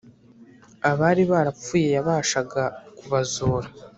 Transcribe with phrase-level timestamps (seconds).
[0.89, 2.63] Abari barapfuye yabashaga
[2.97, 3.67] kubazura